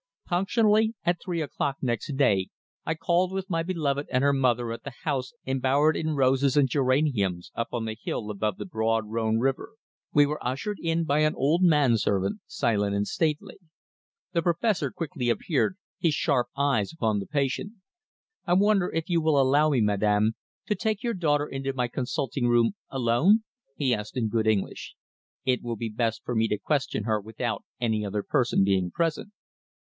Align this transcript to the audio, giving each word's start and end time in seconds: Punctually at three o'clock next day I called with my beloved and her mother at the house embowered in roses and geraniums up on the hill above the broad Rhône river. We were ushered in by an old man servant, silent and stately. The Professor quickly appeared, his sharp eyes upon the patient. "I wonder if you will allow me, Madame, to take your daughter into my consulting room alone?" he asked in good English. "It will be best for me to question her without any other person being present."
Punctually 0.25 0.95
at 1.03 1.21
three 1.21 1.41
o'clock 1.41 1.75
next 1.81 2.15
day 2.15 2.47
I 2.85 2.95
called 2.95 3.33
with 3.33 3.49
my 3.49 3.61
beloved 3.63 4.07
and 4.09 4.23
her 4.23 4.33
mother 4.33 4.71
at 4.71 4.83
the 4.83 4.93
house 5.03 5.33
embowered 5.45 5.97
in 5.97 6.15
roses 6.15 6.55
and 6.55 6.69
geraniums 6.69 7.51
up 7.53 7.67
on 7.73 7.83
the 7.83 7.97
hill 8.01 8.31
above 8.31 8.57
the 8.57 8.65
broad 8.65 9.03
Rhône 9.05 9.41
river. 9.41 9.73
We 10.13 10.25
were 10.25 10.43
ushered 10.43 10.79
in 10.81 11.03
by 11.03 11.19
an 11.19 11.35
old 11.35 11.61
man 11.61 11.97
servant, 11.97 12.39
silent 12.47 12.95
and 12.95 13.05
stately. 13.05 13.57
The 14.31 14.41
Professor 14.41 14.89
quickly 14.89 15.29
appeared, 15.29 15.75
his 15.99 16.13
sharp 16.15 16.47
eyes 16.57 16.93
upon 16.93 17.19
the 17.19 17.27
patient. 17.27 17.73
"I 18.45 18.53
wonder 18.53 18.89
if 18.91 19.07
you 19.09 19.21
will 19.21 19.39
allow 19.39 19.69
me, 19.69 19.81
Madame, 19.81 20.33
to 20.65 20.75
take 20.75 21.03
your 21.03 21.13
daughter 21.13 21.45
into 21.45 21.73
my 21.73 21.89
consulting 21.89 22.47
room 22.47 22.71
alone?" 22.89 23.43
he 23.75 23.93
asked 23.93 24.15
in 24.15 24.29
good 24.29 24.47
English. 24.47 24.95
"It 25.45 25.61
will 25.61 25.75
be 25.75 25.89
best 25.89 26.23
for 26.23 26.33
me 26.35 26.47
to 26.47 26.57
question 26.57 27.03
her 27.03 27.19
without 27.19 27.65
any 27.81 28.03
other 28.05 28.23
person 28.23 28.63
being 28.63 28.89
present." 28.91 29.33